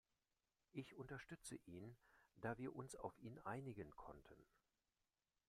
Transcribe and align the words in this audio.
Ich 0.71 0.95
unterstütze 0.95 1.57
ihn, 1.67 1.95
da 2.37 2.57
wir 2.57 2.75
uns 2.75 2.95
auf 2.95 3.15
ihn 3.19 3.37
einigen 3.37 3.91
konnten. 3.91 4.47